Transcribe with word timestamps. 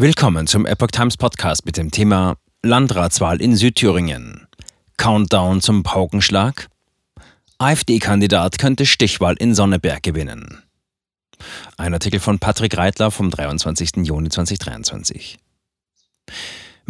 Willkommen 0.00 0.46
zum 0.46 0.64
Epoch 0.64 0.86
Times 0.86 1.18
Podcast 1.18 1.66
mit 1.66 1.76
dem 1.76 1.90
Thema 1.90 2.38
Landratswahl 2.62 3.38
in 3.38 3.54
Südthüringen. 3.54 4.46
Countdown 4.96 5.60
zum 5.60 5.82
Paukenschlag? 5.82 6.68
AfD-Kandidat 7.58 8.58
könnte 8.58 8.86
Stichwahl 8.86 9.34
in 9.38 9.54
Sonneberg 9.54 10.02
gewinnen. 10.02 10.62
Ein 11.76 11.92
Artikel 11.92 12.18
von 12.18 12.38
Patrick 12.38 12.78
Reitler 12.78 13.10
vom 13.10 13.30
23. 13.30 13.96
Juni 13.96 14.30
2023. 14.30 15.38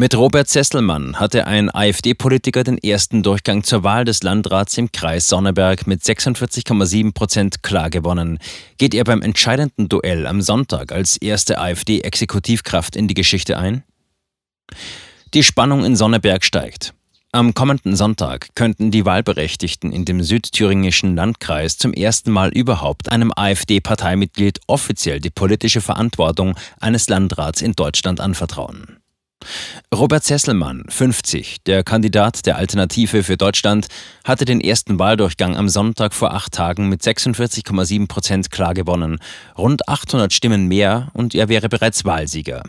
Mit 0.00 0.16
Robert 0.16 0.48
Sesselmann 0.48 1.20
hatte 1.20 1.46
ein 1.46 1.68
AfD-Politiker 1.68 2.64
den 2.64 2.78
ersten 2.78 3.22
Durchgang 3.22 3.64
zur 3.64 3.84
Wahl 3.84 4.06
des 4.06 4.22
Landrats 4.22 4.78
im 4.78 4.90
Kreis 4.92 5.28
Sonneberg 5.28 5.86
mit 5.86 6.00
46,7 6.00 7.12
Prozent 7.12 7.62
klar 7.62 7.90
gewonnen. 7.90 8.38
Geht 8.78 8.94
er 8.94 9.04
beim 9.04 9.20
entscheidenden 9.20 9.90
Duell 9.90 10.26
am 10.26 10.40
Sonntag 10.40 10.90
als 10.90 11.18
erste 11.18 11.58
AfD-Exekutivkraft 11.58 12.96
in 12.96 13.08
die 13.08 13.14
Geschichte 13.14 13.58
ein? 13.58 13.82
Die 15.34 15.42
Spannung 15.42 15.84
in 15.84 15.96
Sonneberg 15.96 16.46
steigt. 16.46 16.94
Am 17.30 17.52
kommenden 17.52 17.94
Sonntag 17.94 18.54
könnten 18.54 18.90
die 18.90 19.04
Wahlberechtigten 19.04 19.92
in 19.92 20.06
dem 20.06 20.22
südthüringischen 20.22 21.14
Landkreis 21.14 21.76
zum 21.76 21.92
ersten 21.92 22.30
Mal 22.30 22.48
überhaupt 22.56 23.12
einem 23.12 23.34
AfD-Parteimitglied 23.36 24.60
offiziell 24.66 25.20
die 25.20 25.28
politische 25.28 25.82
Verantwortung 25.82 26.54
eines 26.80 27.10
Landrats 27.10 27.60
in 27.60 27.74
Deutschland 27.74 28.18
anvertrauen. 28.18 28.99
Robert 29.94 30.24
Sesselmann, 30.24 30.84
50, 30.88 31.64
der 31.64 31.82
Kandidat 31.82 32.46
der 32.46 32.56
Alternative 32.56 33.22
für 33.22 33.36
Deutschland, 33.36 33.88
hatte 34.24 34.44
den 34.44 34.60
ersten 34.60 34.98
Wahldurchgang 34.98 35.56
am 35.56 35.68
Sonntag 35.68 36.14
vor 36.14 36.32
acht 36.32 36.52
Tagen 36.52 36.88
mit 36.88 37.02
46,7 37.02 38.06
Prozent 38.06 38.50
klar 38.50 38.74
gewonnen, 38.74 39.18
rund 39.58 39.88
800 39.88 40.32
Stimmen 40.32 40.66
mehr 40.68 41.10
und 41.14 41.34
er 41.34 41.48
wäre 41.48 41.68
bereits 41.68 42.04
Wahlsieger. 42.04 42.62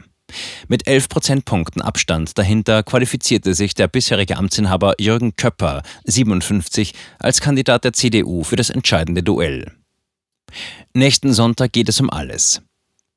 Mit 0.67 0.88
11 0.88 1.09
Prozentpunkten 1.09 1.81
Abstand 1.81 2.38
dahinter 2.38 2.84
qualifizierte 2.84 3.53
sich 3.53 3.73
der 3.73 3.88
bisherige 3.88 4.37
Amtsinhaber 4.37 4.96
Jürgen 4.99 5.35
Köpper, 5.35 5.84
57, 6.05 6.93
als 7.20 7.41
Kandidat 7.41 7.84
der 7.84 7.93
CDU 7.93 8.43
für 8.43 8.55
das 8.55 8.70
entscheidende 8.70 9.24
Duell. 9.24 9.71
Nächsten 10.93 11.34
Sonntag 11.34 11.71
geht 11.71 11.90
es 11.90 11.99
um 11.99 12.09
alles. 12.09 12.62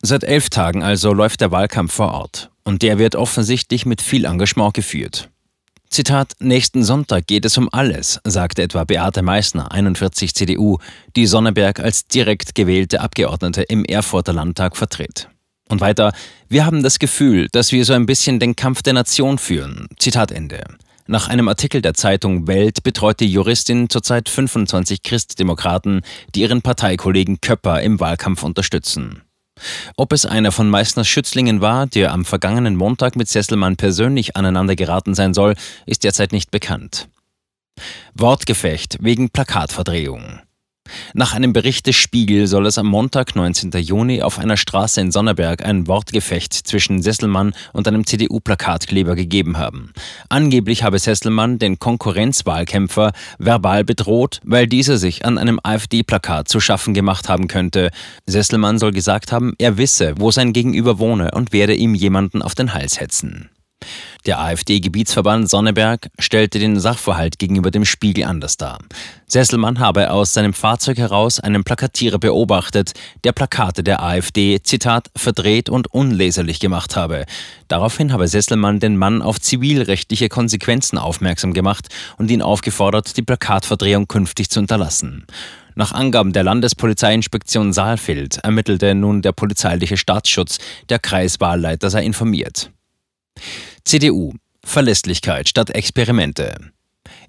Seit 0.07 0.23
elf 0.23 0.51
Tagen 0.51 0.83
also 0.83 1.15
läuft 1.15 1.41
der 1.41 1.51
Wahlkampf 1.51 1.95
vor 1.95 2.13
Ort. 2.13 2.51
Und 2.63 2.83
der 2.83 2.99
wird 2.99 3.17
offensichtlich 3.17 3.87
mit 3.87 4.03
viel 4.03 4.27
Engagement 4.27 4.75
geführt. 4.75 5.31
Zitat, 5.89 6.33
nächsten 6.41 6.85
Sonntag 6.85 7.27
geht 7.27 7.47
es 7.47 7.57
um 7.57 7.71
alles, 7.73 8.21
sagte 8.23 8.61
etwa 8.61 8.85
Beate 8.85 9.23
Meissner, 9.23 9.73
41 9.73 10.35
CDU, 10.35 10.77
die 11.17 11.27
Sonneberg 11.27 11.81
als 11.81 12.07
direkt 12.07 12.55
gewählte 12.55 13.01
Abgeordnete 13.01 13.63
im 13.63 13.83
Erfurter 13.87 14.35
Landtag 14.35 14.77
vertritt. 14.77 15.31
Und 15.71 15.81
weiter, 15.81 16.13
wir 16.51 16.67
haben 16.67 16.83
das 16.83 16.99
Gefühl, 16.99 17.49
dass 17.53 17.73
wir 17.73 17.87
so 17.87 17.95
ein 17.95 18.05
bisschen 18.05 18.39
den 18.39 18.57
Kampf 18.57 18.83
der 18.83 18.93
Nation 18.93 19.39
führen. 19.39 19.87
Zitat 19.99 20.33
Ende. 20.33 20.65
Nach 21.07 21.29
einem 21.29 21.49
Artikel 21.49 21.81
der 21.81 21.95
Zeitung 21.95 22.47
Welt 22.47 22.83
betreut 22.83 23.21
die 23.21 23.33
Juristin 23.33 23.89
zurzeit 23.89 24.29
25 24.29 25.03
Christdemokraten, 25.03 26.03
die 26.35 26.43
ihren 26.43 26.61
Parteikollegen 26.61 27.41
Köpper 27.41 27.81
im 27.81 28.01
Wahlkampf 28.01 28.43
unterstützen. 28.43 29.23
Ob 29.97 30.13
es 30.13 30.27
einer 30.27 30.53
von 30.53 30.69
Meißners 30.69 31.07
Schützlingen 31.07 31.61
war, 31.61 31.87
der 31.87 32.13
am 32.13 32.25
vergangenen 32.25 32.77
Montag 32.77 33.17
mit 33.17 33.29
Sesselmann 33.29 33.77
persönlich 33.77 34.37
aneinander 34.37 34.77
geraten 34.77 35.15
sein 35.15 35.35
soll, 35.35 35.55
ist 35.87 36.05
derzeit 36.05 36.33
nicht 36.33 36.51
bekannt. 36.51 37.09
Wortgefecht 38.15 38.99
wegen 39.01 39.31
Plakatverdrehung. 39.31 40.41
Nach 41.15 41.33
einem 41.33 41.53
Bericht 41.53 41.87
des 41.87 41.97
Spiegel 41.97 42.47
soll 42.47 42.67
es 42.67 42.77
am 42.77 42.87
Montag, 42.87 43.37
19. 43.37 43.71
Juni, 43.73 44.23
auf 44.23 44.39
einer 44.39 44.57
Straße 44.57 45.01
in 45.01 45.13
Sonnerberg 45.13 45.65
ein 45.65 45.87
Wortgefecht 45.87 46.53
zwischen 46.53 47.03
Sesselmann 47.03 47.55
und 47.73 47.89
einem 47.89 48.07
CDU-Plakatkleber 48.07 49.15
gegeben 49.15 49.57
haben. 49.57 49.93
Angeblich 50.29 50.83
habe 50.83 50.99
Sesselmann 50.99 51.59
den 51.59 51.79
Konkurrenzwahlkämpfer 51.79 53.13
verbal 53.39 53.85
bedroht, 53.85 54.41
weil 54.45 54.67
dieser 54.67 54.99
sich 54.99 55.25
an 55.25 55.39
einem 55.39 55.61
AfD-Plakat 55.63 56.48
zu 56.48 56.61
schaffen 56.61 56.95
gemacht 56.95 57.29
haben 57.29 57.48
könnte. 57.48 57.91
Sesselmann 58.27 58.79
soll 58.79 58.92
gesagt 58.92 59.33
haben, 59.33 59.55
er 59.58 59.79
wisse, 59.79 60.14
wo 60.19 60.31
sein 60.31 60.53
Gegenüber 60.53 60.98
wohne 60.98 61.31
und 61.33 61.53
werde 61.53 61.75
ihm 61.75 61.95
jemanden 61.95 62.42
auf 62.42 62.55
den 62.55 62.75
Hals 62.75 63.01
hetzen. 63.01 63.51
Der 64.27 64.40
AfD-Gebietsverband 64.40 65.51
Sonneberg 65.51 66.08
stellte 66.18 66.58
den 66.58 66.80
Sachverhalt 66.80 67.39
gegenüber 67.39 67.70
dem 67.70 67.85
Spiegel 67.85 68.24
anders 68.24 68.57
dar. 68.57 68.79
Sesselmann 69.27 69.80
habe 69.80 70.11
aus 70.11 70.33
seinem 70.33 70.55
Fahrzeug 70.55 70.96
heraus 70.96 71.40
einen 71.40 71.62
Plakatierer 71.62 72.18
beobachtet, 72.18 72.95
der 73.24 73.33
Plakate 73.33 73.83
der 73.83 74.02
AfD, 74.02 74.63
Zitat, 74.63 75.11
verdreht 75.14 75.68
und 75.68 75.92
unleserlich 75.92 76.58
gemacht 76.58 76.96
habe. 76.96 77.27
Daraufhin 77.68 78.14
habe 78.14 78.27
Sesselmann 78.27 78.80
den 78.80 78.96
Mann 78.96 79.20
auf 79.20 79.40
zivilrechtliche 79.42 80.30
Konsequenzen 80.30 80.96
aufmerksam 80.96 81.52
gemacht 81.52 81.89
und 82.17 82.30
ihn 82.30 82.40
aufgefordert, 82.40 83.18
die 83.18 83.23
Plakatverdrehung 83.23 84.08
künftig 84.08 84.48
zu 84.48 84.58
unterlassen. 84.58 85.27
Nach 85.74 85.92
Angaben 85.92 86.33
der 86.33 86.45
Landespolizeiinspektion 86.45 87.74
Saalfeld 87.74 88.39
ermittelte 88.39 88.95
nun 88.95 89.20
der 89.20 89.33
polizeiliche 89.33 89.98
Staatsschutz, 89.98 90.58
der 90.89 90.98
Kreiswahlleiter 90.98 91.90
sei 91.90 92.05
informiert. 92.05 92.70
CDU 93.86 94.33
Verlässlichkeit 94.64 95.48
statt 95.48 95.70
Experimente. 95.70 96.56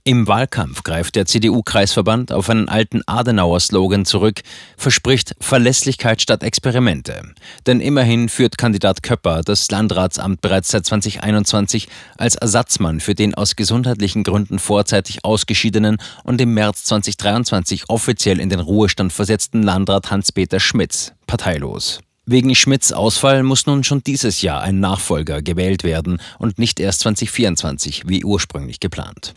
Im 0.04 0.26
Wahlkampf 0.26 0.84
greift 0.84 1.16
der 1.16 1.26
CDU-Kreisverband 1.26 2.32
auf 2.32 2.50
einen 2.50 2.70
alten 2.70 3.02
Adenauer-Slogan 3.06 4.06
zurück, 4.06 4.42
verspricht 4.78 5.36
Verlässlichkeit 5.42 6.22
statt 6.22 6.44
Experimente. 6.44 7.22
Denn 7.68 7.82
immerhin 7.82 8.30
führt 8.30 8.58
Kandidat 8.58 9.04
Köpper 9.04 9.42
das 9.44 9.70
Landratsamt 9.70 10.42
bereits 10.42 10.70
seit 10.70 10.86
2021 10.86 11.88
als 12.18 12.36
Ersatzmann 12.36 13.00
für 13.00 13.16
den 13.16 13.36
aus 13.36 13.56
gesundheitlichen 13.56 14.24
Gründen 14.24 14.58
vorzeitig 14.58 15.26
ausgeschiedenen 15.26 15.98
und 16.24 16.40
im 16.40 16.54
März 16.54 16.86
2023 16.86 17.90
offiziell 17.90 18.40
in 18.40 18.50
den 18.50 18.62
Ruhestand 18.62 19.12
versetzten 19.12 19.62
Landrat 19.62 20.10
Hans-Peter 20.10 20.60
Schmitz 20.60 21.14
parteilos. 21.28 22.00
Wegen 22.28 22.56
Schmidts 22.56 22.92
Ausfall 22.92 23.44
muss 23.44 23.68
nun 23.68 23.84
schon 23.84 24.04
dieses 24.04 24.42
Jahr 24.42 24.62
ein 24.62 24.80
Nachfolger 24.80 25.44
gewählt 25.44 25.84
werden 25.84 26.20
und 26.40 26.58
nicht 26.58 26.80
erst 26.80 27.02
2024 27.02 28.04
wie 28.08 28.26
ursprünglich 28.26 28.80
geplant. 28.80 29.36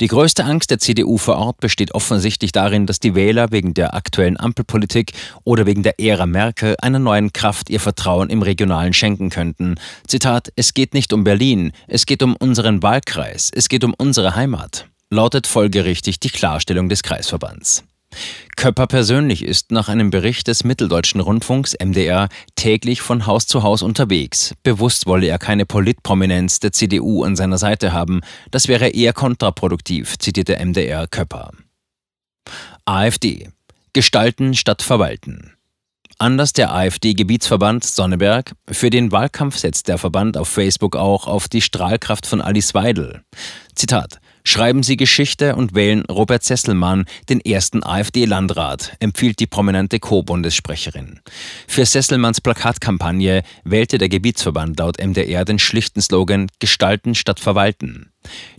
Die 0.00 0.08
größte 0.08 0.44
Angst 0.44 0.70
der 0.70 0.78
CDU 0.78 1.16
vor 1.16 1.38
Ort 1.38 1.60
besteht 1.60 1.94
offensichtlich 1.94 2.52
darin, 2.52 2.86
dass 2.86 3.00
die 3.00 3.14
Wähler 3.14 3.50
wegen 3.50 3.72
der 3.72 3.94
aktuellen 3.94 4.38
Ampelpolitik 4.38 5.12
oder 5.44 5.64
wegen 5.64 5.82
der 5.82 5.98
Ära 6.00 6.26
Merkel 6.26 6.76
einer 6.82 6.98
neuen 6.98 7.32
Kraft 7.32 7.70
ihr 7.70 7.80
Vertrauen 7.80 8.28
im 8.28 8.42
Regionalen 8.42 8.92
schenken 8.92 9.30
könnten. 9.30 9.76
Zitat, 10.06 10.52
es 10.54 10.74
geht 10.74 10.92
nicht 10.92 11.14
um 11.14 11.24
Berlin, 11.24 11.72
es 11.86 12.04
geht 12.04 12.22
um 12.22 12.36
unseren 12.36 12.82
Wahlkreis, 12.82 13.50
es 13.54 13.68
geht 13.68 13.84
um 13.84 13.94
unsere 13.96 14.34
Heimat, 14.36 14.86
lautet 15.10 15.46
folgerichtig 15.46 16.20
die 16.20 16.30
Klarstellung 16.30 16.88
des 16.90 17.02
Kreisverbands. 17.02 17.84
Köpper 18.56 18.86
persönlich 18.86 19.44
ist 19.44 19.72
nach 19.72 19.88
einem 19.88 20.10
Bericht 20.10 20.46
des 20.46 20.64
Mitteldeutschen 20.64 21.20
Rundfunks 21.20 21.74
MDR 21.82 22.28
täglich 22.54 23.00
von 23.00 23.26
Haus 23.26 23.46
zu 23.46 23.62
Haus 23.62 23.82
unterwegs. 23.82 24.54
Bewusst 24.62 25.06
wolle 25.06 25.26
er 25.26 25.38
keine 25.38 25.66
Politprominenz 25.66 26.60
der 26.60 26.72
CDU 26.72 27.24
an 27.24 27.36
seiner 27.36 27.58
Seite 27.58 27.92
haben. 27.92 28.20
Das 28.50 28.68
wäre 28.68 28.88
eher 28.88 29.12
kontraproduktiv, 29.12 30.18
zitierte 30.18 30.64
MDR 30.64 31.06
Köpper. 31.06 31.50
AfD. 32.84 33.50
Gestalten 33.92 34.54
statt 34.54 34.82
verwalten. 34.82 35.52
Anders 36.18 36.52
der 36.52 36.72
AfD-Gebietsverband 36.72 37.82
Sonneberg, 37.84 38.54
für 38.70 38.90
den 38.90 39.10
Wahlkampf 39.10 39.56
setzt 39.56 39.88
der 39.88 39.98
Verband 39.98 40.36
auf 40.36 40.48
Facebook 40.48 40.94
auch 40.94 41.26
auf 41.26 41.48
die 41.48 41.62
Strahlkraft 41.62 42.26
von 42.26 42.40
Alice 42.40 42.74
Weidel. 42.74 43.22
Zitat 43.74 44.20
Schreiben 44.44 44.82
Sie 44.82 44.96
Geschichte 44.96 45.56
und 45.56 45.74
wählen 45.74 46.04
Robert 46.06 46.42
Sesselmann, 46.44 47.06
den 47.28 47.40
ersten 47.40 47.82
AfD-Landrat, 47.82 48.96
empfiehlt 49.00 49.38
die 49.40 49.46
prominente 49.46 50.00
Co-Bundessprecherin. 50.00 51.20
Für 51.66 51.86
Sesselmanns 51.86 52.40
Plakatkampagne 52.40 53.42
wählte 53.64 53.98
der 53.98 54.08
Gebietsverband 54.08 54.78
laut 54.78 54.98
MDR 54.98 55.44
den 55.44 55.58
schlichten 55.58 56.00
Slogan 56.00 56.48
Gestalten 56.58 57.14
statt 57.14 57.40
Verwalten. 57.40 58.11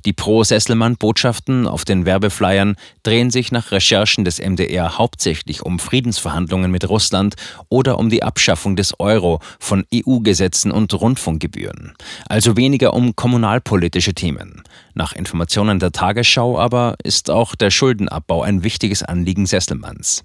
Die 0.06 0.14
Pro-Sesselmann-Botschaften 0.14 1.68
auf 1.68 1.86
den 1.86 2.06
Werbeflyern 2.06 2.76
drehen 3.04 3.32
sich 3.32 3.52
nach 3.52 3.72
Recherchen 3.72 4.26
des 4.26 4.40
MDR 4.40 4.98
hauptsächlich 4.98 5.64
um 5.64 5.80
Friedensverhandlungen 5.80 6.72
mit 6.72 6.88
Russland 6.90 7.36
oder 7.70 7.98
um 7.98 8.10
die 8.10 8.24
Abschaffung 8.24 8.76
des 8.76 9.00
Euro, 9.00 9.40
von 9.60 9.86
EU-Gesetzen 9.94 10.72
und 10.72 10.94
Rundfunkgebühren. 10.94 11.94
Also 12.28 12.58
weniger 12.58 12.94
um 12.94 13.16
kommunalpolitische 13.16 14.14
Themen. 14.14 14.64
Nach 14.94 15.14
Informationen 15.14 15.80
der 15.80 15.92
Tagesschau 15.92 16.60
aber 16.60 16.96
ist 17.04 17.30
auch 17.30 17.56
der 17.56 17.72
Schuldenabbau 17.72 18.42
ein 18.42 18.64
wichtiges 18.64 19.04
Anliegen 19.04 19.46
Sesselmanns. 19.46 20.24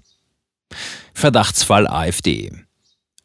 Verdachtsfall 1.13 1.87
AfD. 1.87 2.51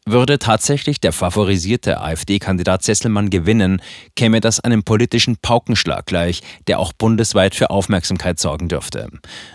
Würde 0.07 0.39
tatsächlich 0.39 1.01
der 1.01 1.13
favorisierte 1.13 1.99
AfD-Kandidat 1.99 2.83
Sesselmann 2.83 3.31
gewinnen, 3.31 3.81
käme 4.15 4.43
das 4.43 4.61
einem 4.61 4.83
politischen 4.83 5.39
Paukenschlag 5.39 6.05
gleich, 6.05 6.43
der 6.67 6.79
auch 6.79 6.93
bundesweit 6.93 7.55
für 7.55 7.71
Aufmerksamkeit 7.71 8.39
sorgen 8.39 8.69
dürfte. 8.69 9.09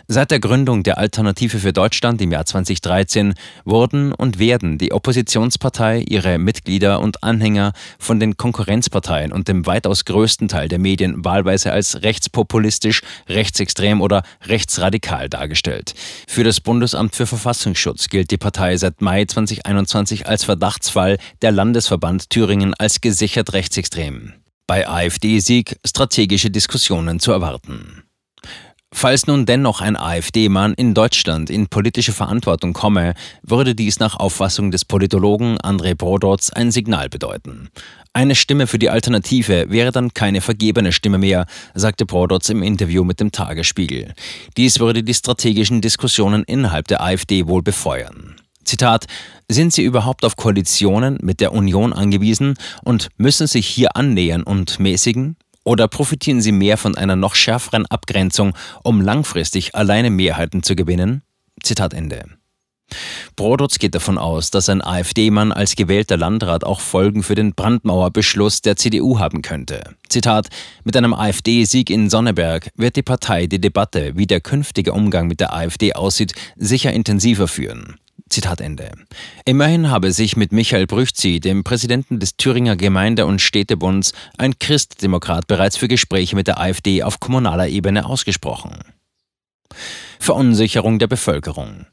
Seit 0.08 0.32
der 0.32 0.40
Gründung 0.40 0.82
der 0.82 0.98
Alternative 0.98 1.60
für 1.60 1.72
Deutschland 1.72 2.20
im 2.24 2.32
Jahr 2.32 2.48
2013 2.48 3.36
wurden 3.64 4.12
und 4.12 4.40
werden 4.40 4.80
die 4.80 4.92
Oppositionspartei, 4.92 6.00
ihre 6.00 6.40
Mitglieder 6.40 7.00
und 7.00 7.24
Anhänger 7.24 7.74
von 8.00 8.20
den 8.20 8.36
Konkurrenzparteien 8.36 9.32
und 9.32 9.48
dem 9.48 9.68
weitaus 9.68 10.04
größten 10.04 10.48
Teil 10.48 10.68
der 10.68 10.80
Medien 10.80 11.24
wahlweise 11.24 11.72
als 11.72 12.02
rechtspopulistisch, 12.02 13.04
rechtsextrem 13.28 14.02
oder 14.02 14.24
rechtsradikal 14.48 15.30
dargestellt. 15.30 15.94
Für 16.28 16.44
das 16.44 16.60
Bundesamt 16.60 17.16
für 17.16 17.28
Verfassungsschutz 17.28 18.08
gilt 18.08 18.32
die 18.32 18.38
Partei 18.38 18.78
seit 18.78 19.00
Mai 19.00 19.26
2021 19.26 20.26
als 20.26 20.39
als 20.40 20.46
Verdachtsfall 20.46 21.18
der 21.42 21.52
Landesverband 21.52 22.30
Thüringen 22.30 22.74
als 22.74 23.02
gesichert 23.02 23.52
rechtsextrem. 23.52 24.36
Bei 24.68 24.88
AfD-Sieg 24.88 25.76
strategische 25.86 26.50
Diskussionen 26.50 27.20
zu 27.20 27.34
erwarten. 27.34 28.04
Falls 28.94 29.28
nun 29.28 29.46
dennoch 29.46 29.82
ein 29.82 29.98
AfD-Mann 29.98 30.76
in 30.76 30.94
Deutschland 30.94 31.50
in 31.50 31.68
politische 31.68 32.14
Verantwortung 32.14 32.72
komme, 32.72 33.16
würde 33.44 33.76
dies 33.76 34.00
nach 34.00 34.16
Auffassung 34.16 34.72
des 34.72 34.86
Politologen 34.86 35.58
André 35.58 35.94
Brodotz 35.94 36.52
ein 36.52 36.72
Signal 36.72 37.10
bedeuten. 37.10 37.70
Eine 38.14 38.34
Stimme 38.34 38.66
für 38.66 38.80
die 38.80 38.90
Alternative 38.90 39.66
wäre 39.70 39.92
dann 39.92 40.14
keine 40.14 40.40
vergebene 40.40 40.94
Stimme 40.94 41.18
mehr, 41.18 41.48
sagte 41.76 42.06
Brodotz 42.06 42.48
im 42.48 42.64
Interview 42.64 43.04
mit 43.04 43.20
dem 43.20 43.34
Tagesspiegel. 43.34 44.14
Dies 44.56 44.80
würde 44.80 45.04
die 45.04 45.14
strategischen 45.14 45.82
Diskussionen 45.82 46.46
innerhalb 46.46 46.88
der 46.88 47.04
AfD 47.04 47.46
wohl 47.46 47.62
befeuern. 47.62 48.38
Zitat, 48.64 49.06
sind 49.48 49.74
sie 49.74 49.84
überhaupt 49.84 50.24
auf 50.26 50.36
Koalitionen 50.36 51.18
mit 51.22 51.40
der 51.40 51.54
Union 51.54 51.94
angewiesen 51.94 52.56
und 52.84 53.10
müssen 53.18 53.48
sich 53.48 53.68
hier 53.68 53.96
annähern 53.96 54.44
und 54.44 54.80
mäßigen? 54.80 55.38
Oder 55.64 55.88
profitieren 55.88 56.42
sie 56.42 56.52
mehr 56.52 56.78
von 56.78 56.96
einer 56.96 57.16
noch 57.16 57.36
schärferen 57.36 57.86
Abgrenzung, 57.86 58.54
um 58.84 59.02
langfristig 59.02 59.76
alleine 59.76 60.10
Mehrheiten 60.10 60.64
zu 60.64 60.76
gewinnen? 60.76 61.22
Zitat 61.62 61.94
Ende. 61.94 62.26
Brodutz 63.36 63.78
geht 63.78 63.96
davon 63.96 64.18
aus, 64.18 64.52
dass 64.52 64.70
ein 64.70 64.82
AfD-Mann 64.82 65.52
als 65.52 65.76
gewählter 65.76 66.18
Landrat 66.18 66.64
auch 66.64 66.80
Folgen 66.80 67.24
für 67.24 67.36
den 67.36 67.54
Brandmauerbeschluss 67.54 68.62
der 68.62 68.76
CDU 68.78 69.20
haben 69.20 69.42
könnte. 69.42 69.96
Zitat: 70.10 70.48
Mit 70.84 70.98
einem 70.98 71.14
AfD-Sieg 71.14 71.90
in 71.90 72.10
Sonneberg 72.10 72.70
wird 72.76 72.96
die 72.96 73.04
Partei 73.04 73.46
die 73.46 73.62
Debatte, 73.62 74.14
wie 74.16 74.28
der 74.28 74.42
künftige 74.42 74.94
Umgang 74.94 75.28
mit 75.28 75.40
der 75.40 75.54
AfD 75.54 75.94
aussieht, 75.94 76.34
sicher 76.56 76.92
intensiver 76.92 77.48
führen. 77.48 77.99
Zitat 78.30 78.62
Ende. 78.62 78.92
Immerhin 79.46 79.90
habe 79.90 80.12
sich 80.12 80.38
mit 80.38 80.52
Michael 80.52 80.88
Brüchzi, 80.88 81.40
dem 81.40 81.64
Präsidenten 81.64 82.20
des 82.20 82.38
Thüringer 82.38 82.76
Gemeinde- 82.76 83.26
und 83.26 83.42
Städtebunds, 83.42 84.14
ein 84.38 84.58
Christdemokrat 84.60 85.48
bereits 85.48 85.78
für 85.78 85.88
Gespräche 85.88 86.36
mit 86.36 86.48
der 86.48 86.60
AfD 86.60 87.04
auf 87.04 87.20
kommunaler 87.20 87.68
Ebene 87.68 88.06
ausgesprochen. 88.06 88.80
Verunsicherung 90.20 91.00
der 91.00 91.08
Bevölkerung. 91.08 91.86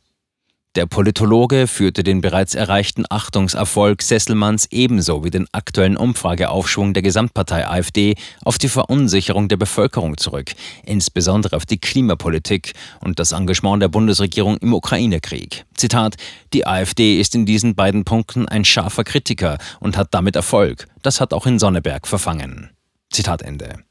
Der 0.77 0.85
Politologe 0.85 1.69
führte 1.69 2.05
den 2.05 2.21
bereits 2.21 2.55
erreichten 2.55 3.07
Achtungserfolg 3.09 4.03
Sesselmanns 4.03 4.69
ebenso 4.71 5.25
wie 5.25 5.31
den 5.31 5.47
aktuellen 5.51 5.97
Umfrageaufschwung 5.97 6.93
der 6.93 7.03
Gesamtpartei 7.03 7.67
AfD 7.67 8.15
auf 8.45 8.59
die 8.59 8.69
Verunsicherung 8.69 9.49
der 9.49 9.57
Bevölkerung 9.57 10.19
zurück, 10.19 10.53
insbesondere 10.85 11.57
auf 11.57 11.65
die 11.65 11.79
Klimapolitik 11.79 12.75
und 13.01 13.19
das 13.19 13.33
Engagement 13.33 13.83
der 13.83 13.89
Bundesregierung 13.89 14.59
im 14.59 14.75
Ukraine-Krieg. 14.75 15.65
Zitat: 15.75 16.17
Die 16.53 16.67
AfD 16.67 17.19
ist 17.19 17.35
in 17.35 17.47
diesen 17.47 17.75
beiden 17.75 18.05
Punkten 18.05 18.47
ein 18.47 18.67
scharfer 18.67 19.05
Kritiker 19.05 19.57
und 19.81 19.97
hat 19.97 20.09
damit 20.13 20.37
Erfolg. 20.37 20.87
Das 21.01 21.23
hat 21.23 21.33
auch 21.33 21.47
in 21.47 21.59
Sonneberg 21.59 22.07
verfangen. 22.07 22.69
Zitat 23.11 23.41
Ende. 23.41 23.86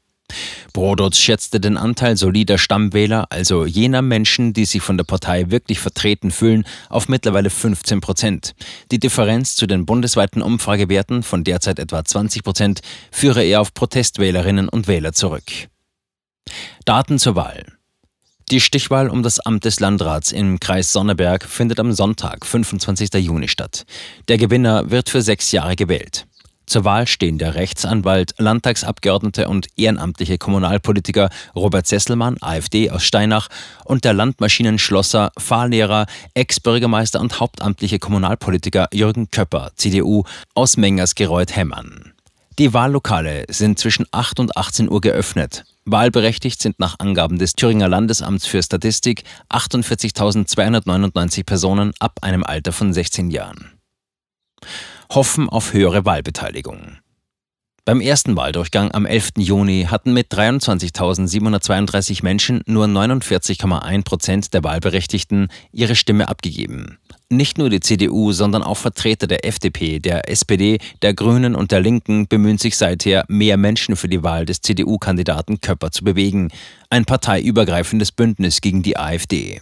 Brodotz 0.76 1.16
schätzte 1.16 1.58
den 1.58 1.78
Anteil 1.78 2.18
solider 2.18 2.58
Stammwähler, 2.58 3.28
also 3.30 3.64
jener 3.64 4.02
Menschen, 4.02 4.52
die 4.52 4.66
sich 4.66 4.82
von 4.82 4.98
der 4.98 5.04
Partei 5.04 5.50
wirklich 5.50 5.80
vertreten 5.80 6.30
fühlen, 6.30 6.66
auf 6.90 7.08
mittlerweile 7.08 7.48
15 7.48 8.02
Prozent. 8.02 8.54
Die 8.90 8.98
Differenz 8.98 9.56
zu 9.56 9.66
den 9.66 9.86
bundesweiten 9.86 10.42
Umfragewerten 10.42 11.22
von 11.22 11.44
derzeit 11.44 11.78
etwa 11.78 12.04
20 12.04 12.42
Prozent 12.42 12.80
führe 13.10 13.42
er 13.42 13.62
auf 13.62 13.72
Protestwählerinnen 13.72 14.68
und 14.68 14.86
Wähler 14.86 15.14
zurück. 15.14 15.44
Daten 16.84 17.18
zur 17.18 17.36
Wahl. 17.36 17.64
Die 18.50 18.60
Stichwahl 18.60 19.08
um 19.08 19.22
das 19.22 19.40
Amt 19.40 19.64
des 19.64 19.80
Landrats 19.80 20.30
im 20.30 20.60
Kreis 20.60 20.92
Sonneberg 20.92 21.44
findet 21.44 21.80
am 21.80 21.92
Sonntag, 21.92 22.44
25. 22.44 23.14
Juni 23.14 23.48
statt. 23.48 23.86
Der 24.28 24.36
Gewinner 24.36 24.90
wird 24.90 25.08
für 25.08 25.22
sechs 25.22 25.52
Jahre 25.52 25.74
gewählt. 25.74 26.25
Zur 26.66 26.84
Wahl 26.84 27.06
stehen 27.06 27.38
der 27.38 27.54
Rechtsanwalt, 27.54 28.34
Landtagsabgeordnete 28.38 29.48
und 29.48 29.68
ehrenamtliche 29.76 30.36
Kommunalpolitiker 30.36 31.30
Robert 31.54 31.86
Sesselmann, 31.86 32.38
AfD 32.40 32.90
aus 32.90 33.04
Steinach, 33.04 33.48
und 33.84 34.04
der 34.04 34.14
Landmaschinenschlosser, 34.14 35.30
Fahrlehrer, 35.38 36.06
Ex-Bürgermeister 36.34 37.20
und 37.20 37.38
hauptamtliche 37.38 38.00
Kommunalpolitiker 38.00 38.88
Jürgen 38.92 39.30
Köpper, 39.30 39.70
CDU, 39.76 40.24
aus 40.54 40.76
Mengersgereuth-Hemmern. 40.76 42.12
Die 42.58 42.72
Wahllokale 42.72 43.44
sind 43.48 43.78
zwischen 43.78 44.06
8 44.10 44.40
und 44.40 44.56
18 44.56 44.90
Uhr 44.90 45.00
geöffnet. 45.00 45.64
Wahlberechtigt 45.84 46.60
sind 46.60 46.80
nach 46.80 46.98
Angaben 46.98 47.38
des 47.38 47.52
Thüringer 47.52 47.86
Landesamts 47.86 48.44
für 48.44 48.60
Statistik 48.60 49.22
48.299 49.50 51.44
Personen 51.44 51.92
ab 52.00 52.18
einem 52.22 52.42
Alter 52.42 52.72
von 52.72 52.92
16 52.92 53.30
Jahren 53.30 53.75
hoffen 55.10 55.48
auf 55.48 55.72
höhere 55.72 56.04
Wahlbeteiligung. 56.04 56.98
Beim 57.88 58.00
ersten 58.00 58.34
Wahldurchgang 58.34 58.90
am 58.90 59.06
11. 59.06 59.34
Juni 59.38 59.86
hatten 59.88 60.12
mit 60.12 60.32
23.732 60.32 62.24
Menschen 62.24 62.62
nur 62.66 62.86
49,1 62.86 64.02
Prozent 64.02 64.52
der 64.52 64.64
Wahlberechtigten 64.64 65.46
ihre 65.70 65.94
Stimme 65.94 66.28
abgegeben. 66.28 66.98
Nicht 67.30 67.58
nur 67.58 67.70
die 67.70 67.78
CDU, 67.78 68.32
sondern 68.32 68.64
auch 68.64 68.76
Vertreter 68.76 69.28
der 69.28 69.46
FDP, 69.46 70.00
der 70.00 70.28
SPD, 70.28 70.78
der 71.02 71.14
Grünen 71.14 71.54
und 71.54 71.70
der 71.70 71.78
Linken 71.78 72.26
bemühen 72.26 72.58
sich 72.58 72.76
seither, 72.76 73.24
mehr 73.28 73.56
Menschen 73.56 73.94
für 73.94 74.08
die 74.08 74.24
Wahl 74.24 74.46
des 74.46 74.62
CDU-Kandidaten 74.62 75.60
Köpper 75.60 75.92
zu 75.92 76.02
bewegen. 76.02 76.48
Ein 76.90 77.04
parteiübergreifendes 77.04 78.10
Bündnis 78.10 78.60
gegen 78.60 78.82
die 78.82 78.96
AfD. 78.96 79.60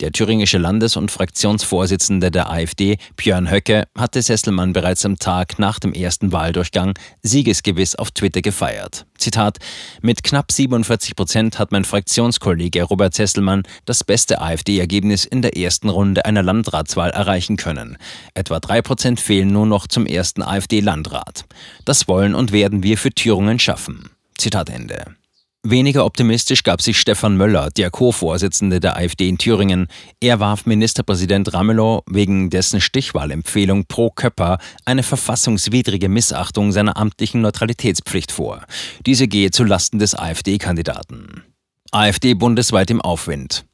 Der 0.00 0.12
thüringische 0.12 0.58
Landes- 0.58 0.96
und 0.96 1.10
Fraktionsvorsitzende 1.10 2.30
der 2.30 2.50
AfD, 2.50 2.98
Björn 3.16 3.50
Höcke, 3.50 3.84
hatte 3.96 4.22
Sesselmann 4.22 4.72
bereits 4.72 5.04
am 5.04 5.18
Tag 5.18 5.58
nach 5.58 5.78
dem 5.78 5.92
ersten 5.92 6.32
Wahldurchgang 6.32 6.94
siegesgewiss 7.22 7.96
auf 7.96 8.10
Twitter 8.10 8.42
gefeiert. 8.42 9.06
Zitat: 9.18 9.58
Mit 10.00 10.22
knapp 10.22 10.50
47 10.50 11.14
Prozent 11.14 11.58
hat 11.58 11.72
mein 11.72 11.84
Fraktionskollege 11.84 12.82
Robert 12.84 13.14
Sesselmann 13.14 13.62
das 13.84 14.04
beste 14.04 14.40
AfD-Ergebnis 14.40 15.24
in 15.24 15.42
der 15.42 15.56
ersten 15.56 15.88
Runde 15.88 16.24
einer 16.24 16.42
Landratswahl 16.42 17.10
erreichen 17.10 17.56
können. 17.56 17.98
Etwa 18.34 18.60
drei 18.60 18.82
Prozent 18.82 19.20
fehlen 19.20 19.48
nur 19.48 19.66
noch 19.66 19.86
zum 19.86 20.06
ersten 20.06 20.42
AfD-Landrat. 20.42 21.44
Das 21.84 22.08
wollen 22.08 22.34
und 22.34 22.52
werden 22.52 22.82
wir 22.82 22.96
für 22.98 23.10
Thüringen 23.10 23.58
schaffen. 23.58 24.10
Zitat 24.38 24.70
Ende. 24.70 25.04
Weniger 25.62 26.06
optimistisch 26.06 26.62
gab 26.62 26.80
sich 26.80 26.98
Stefan 26.98 27.36
Möller, 27.36 27.68
der 27.76 27.90
Co-Vorsitzende 27.90 28.80
der 28.80 28.96
AfD 28.96 29.28
in 29.28 29.36
Thüringen. 29.36 29.88
Er 30.18 30.40
warf 30.40 30.64
Ministerpräsident 30.64 31.52
Ramelow 31.52 32.02
wegen 32.06 32.48
dessen 32.48 32.80
Stichwahlempfehlung 32.80 33.84
pro 33.84 34.08
Köpper 34.08 34.56
eine 34.86 35.02
verfassungswidrige 35.02 36.08
Missachtung 36.08 36.72
seiner 36.72 36.96
amtlichen 36.96 37.42
Neutralitätspflicht 37.42 38.32
vor. 38.32 38.64
Diese 39.04 39.28
gehe 39.28 39.50
zu 39.50 39.64
Lasten 39.64 39.98
des 39.98 40.14
AfD-Kandidaten. 40.14 41.42
AfD 41.92 42.32
bundesweit 42.32 42.90
im 42.90 43.02
Aufwind. 43.02 43.66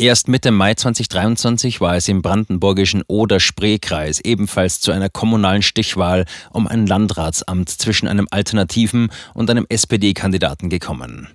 Erst 0.00 0.28
Mitte 0.28 0.50
Mai 0.50 0.72
2023 0.72 1.82
war 1.82 1.94
es 1.94 2.08
im 2.08 2.22
brandenburgischen 2.22 3.02
Oder-Spree-Kreis 3.06 4.20
ebenfalls 4.20 4.80
zu 4.80 4.92
einer 4.92 5.10
kommunalen 5.10 5.60
Stichwahl 5.60 6.24
um 6.50 6.66
ein 6.66 6.86
Landratsamt 6.86 7.68
zwischen 7.68 8.08
einem 8.08 8.26
alternativen 8.30 9.10
und 9.34 9.50
einem 9.50 9.66
SPD-Kandidaten 9.68 10.70
gekommen. 10.70 11.28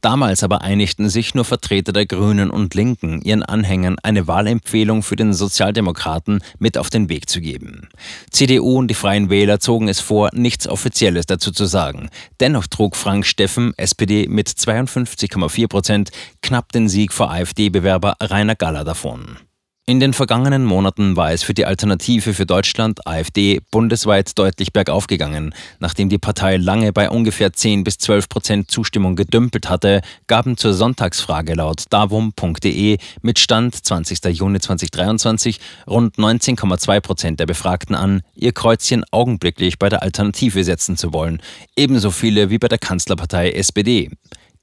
Damals 0.00 0.42
aber 0.42 0.62
einigten 0.62 1.08
sich 1.08 1.34
nur 1.34 1.44
Vertreter 1.44 1.92
der 1.92 2.06
Grünen 2.06 2.50
und 2.50 2.74
Linken, 2.74 3.22
ihren 3.22 3.42
Anhängern 3.42 3.96
eine 4.02 4.26
Wahlempfehlung 4.26 5.02
für 5.02 5.16
den 5.16 5.32
Sozialdemokraten 5.32 6.42
mit 6.58 6.78
auf 6.78 6.90
den 6.90 7.08
Weg 7.08 7.28
zu 7.28 7.40
geben. 7.40 7.88
CDU 8.30 8.78
und 8.78 8.88
die 8.88 8.94
Freien 8.94 9.30
Wähler 9.30 9.60
zogen 9.60 9.88
es 9.88 10.00
vor, 10.00 10.30
nichts 10.32 10.68
Offizielles 10.68 11.26
dazu 11.26 11.52
zu 11.52 11.66
sagen. 11.66 12.10
Dennoch 12.40 12.66
trug 12.66 12.96
Frank 12.96 13.26
Steffen, 13.26 13.72
SPD, 13.76 14.26
mit 14.28 14.48
52,4 14.48 15.68
Prozent 15.68 16.10
knapp 16.42 16.72
den 16.72 16.88
Sieg 16.88 17.12
vor 17.12 17.30
AfD-Bewerber 17.30 18.16
Rainer 18.20 18.56
Galler 18.56 18.84
davon. 18.84 19.38
In 19.84 19.98
den 19.98 20.12
vergangenen 20.12 20.64
Monaten 20.64 21.16
war 21.16 21.32
es 21.32 21.42
für 21.42 21.54
die 21.54 21.66
Alternative 21.66 22.34
für 22.34 22.46
Deutschland, 22.46 23.04
AfD, 23.04 23.58
bundesweit 23.72 24.38
deutlich 24.38 24.72
bergauf 24.72 25.08
gegangen. 25.08 25.52
Nachdem 25.80 26.08
die 26.08 26.18
Partei 26.18 26.56
lange 26.56 26.92
bei 26.92 27.10
ungefähr 27.10 27.52
10 27.52 27.82
bis 27.82 27.98
12 27.98 28.28
Prozent 28.28 28.70
Zustimmung 28.70 29.16
gedümpelt 29.16 29.68
hatte, 29.68 30.00
gaben 30.28 30.56
zur 30.56 30.72
Sonntagsfrage 30.72 31.54
laut 31.54 31.86
davum.de 31.90 32.98
mit 33.22 33.40
Stand 33.40 33.74
20. 33.74 34.24
Juni 34.26 34.60
2023 34.60 35.58
rund 35.88 36.14
19,2 36.14 37.00
Prozent 37.00 37.40
der 37.40 37.46
Befragten 37.46 37.96
an, 37.96 38.22
ihr 38.36 38.52
Kreuzchen 38.52 39.02
augenblicklich 39.10 39.80
bei 39.80 39.88
der 39.88 40.04
Alternative 40.04 40.62
setzen 40.62 40.96
zu 40.96 41.12
wollen. 41.12 41.42
Ebenso 41.74 42.12
viele 42.12 42.50
wie 42.50 42.58
bei 42.58 42.68
der 42.68 42.78
Kanzlerpartei 42.78 43.50
SPD. 43.50 44.10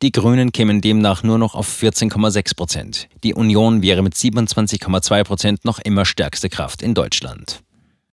Die 0.02 0.14
Grünen 0.14 0.54
kämen 0.54 0.80
demnach 0.80 1.24
nur 1.24 1.38
noch 1.38 1.56
auf 1.56 1.68
14,6 1.68 2.56
Prozent. 2.56 3.10
Die 3.26 3.34
Union 3.34 3.82
wäre 3.82 4.02
mit 4.02 4.14
27,2 4.14 5.24
Prozent 5.26 5.66
noch 5.66 5.80
immer 5.80 6.06
stärkste 6.06 6.48
Kraft 6.48 6.82
in 6.82 6.94
Deutschland. 6.94 7.62